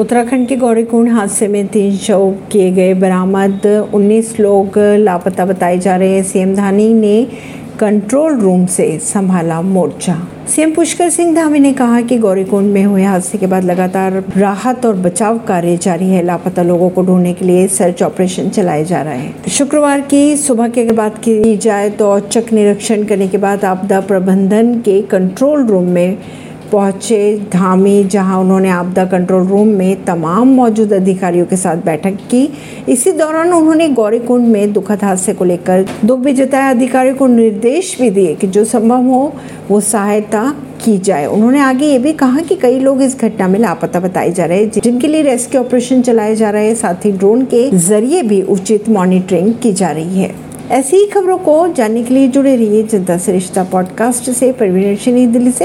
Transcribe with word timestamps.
उत्तराखंड 0.00 0.48
के 0.48 0.56
गौरीकुंड 0.56 1.08
हादसे 1.08 1.46
में 1.48 1.66
तीन 1.66 1.96
शव 1.96 2.34
किए 2.52 2.70
गए 2.70 2.94
बरामद। 2.94 3.66
19 3.94 4.40
लोग 4.40 4.78
लापता 4.98 5.44
बताए 5.46 5.78
जा 5.78 5.96
रहे 5.96 6.14
हैं। 6.14 6.22
सीएम 6.22 6.54
धानी 6.54 6.92
ने 6.94 7.26
कंट्रोल 7.80 8.38
रूम 8.40 8.66
से 8.66 8.98
संभाला 8.98 9.62
मोर्चा। 9.62 10.16
सीएम 10.48 10.74
पुष्कर 10.74 11.10
सिंह 11.10 11.34
धामी 11.34 11.58
ने 11.58 11.72
कहा 11.72 12.00
कि 12.00 12.18
गौरीकुंड 12.18 12.72
में 12.72 12.84
हुए 12.84 13.02
हादसे 13.02 13.38
के 13.38 13.46
बाद 13.46 13.64
लगातार 13.64 14.22
राहत 14.36 14.86
और 14.86 14.96
बचाव 14.96 15.38
कार्य 15.38 15.76
जारी 15.76 16.10
है। 16.10 16.22
लापता 16.24 16.62
लोगों 16.62 16.90
को 16.90 17.02
ढूँढने 17.02 17.32
के 17.32 17.44
लिए 17.44 17.66
सर्च 17.68 18.02
ऑपरेशन 18.02 18.48
चलाए 18.48 18.84
जा 18.84 19.02
रहे 19.02 19.18
हैं। 19.18 19.48
शुक्रवार 19.48 20.00
की 20.00 20.36
सुबह 20.36 20.68
के 20.68 20.90
बात 20.92 21.18
की 21.18 21.56
जाए 21.56 21.90
तो 21.90 22.10
औचक 22.10 22.52
निरीक्षण 22.52 23.04
करने 23.04 23.28
के 23.28 23.38
बाद 23.38 23.64
आपदा 23.64 24.00
प्रबंधन 24.00 24.74
के 24.80 25.02
कंट्रोल 25.02 25.66
रूम 25.66 25.84
में 25.84 26.18
पहुँचे 26.72 27.46
धामी 27.52 28.04
जहाँ 28.04 28.40
उन्होंने 28.40 28.68
आपदा 28.68 29.04
कंट्रोल 29.04 29.46
रूम 29.46 29.68
में 29.68 30.04
तमाम 30.04 30.48
मौजूद 30.48 30.92
अधिकारियों 30.92 31.46
के 31.46 31.56
साथ 31.56 31.76
बैठक 31.76 32.10
की। 32.10 32.52
इसी 32.88 33.12
दौरान 33.12 33.52
उन्होंने 33.52 33.88
गौरीकुंड 33.88 34.48
में 34.48 34.72
दुखद 34.72 35.04
हादसे 35.04 35.32
को 35.34 35.44
लेकर 35.44 35.86
दुख 36.04 36.18
भी 36.18 36.32
जताया। 36.32 36.70
अधिकारियों 36.70 37.16
को 37.16 37.26
निर्देश 37.26 37.96
भी 38.00 38.10
दिए 38.10 38.34
कि 38.34 38.46
जो 38.46 38.64
संभव 38.64 39.02
हो, 39.02 39.32
वो 39.70 39.80
सहायता 39.80 40.54
की 40.84 40.98
जाए। 40.98 41.26
उन्होंने 41.26 41.60
आगे 41.60 41.86
ये 41.86 41.98
भी 41.98 42.12
कहा 42.12 42.40
कि 42.40 42.56
कई 42.56 42.78
लोग 42.78 43.02
इस 43.02 43.20
घटना 43.20 43.48
में 43.48 43.60
लापता 43.60 44.00
बताए 44.00 44.32
जा 44.32 44.44
रहे 44.44 44.64
हैं, 44.64 44.70
जिनके 44.84 45.06
लिए 45.06 45.22
रेस्क्यू 45.22 45.60
ऑपरेशन 45.60 46.02
चलाए 46.02 46.34
जा 46.34 46.50
रहे 46.50 46.66
हैं। 46.66 46.74
साथ 46.74 47.06
ही 47.06 47.12
ड्रोन 47.12 47.42
के 47.42 47.70
ज़रिए 47.76 48.22
भी 48.22 48.42
उचित 48.42 48.88
मॉनिटरिंग 48.88 49.54
की 49.62 49.72
जा 49.72 49.90
रही 49.90 50.18
है। 50.18 50.46
ऐसी 50.70 50.96
ही 50.96 51.06
खबरों 51.06 51.38
को 51.38 51.68
जानने 51.68 52.02
के 52.02 52.14
लिए 52.14 52.28
जुड़े 52.28 52.56
रहिए 52.56 52.82
जनता 52.82 53.18
से 53.18 53.32
रिश्ता 53.32 53.64
पॉडकास्ट 53.64 54.30
से। 54.30 54.52
परवीन 54.52 55.32
दिल्ली 55.32 55.50
से। 55.50 55.64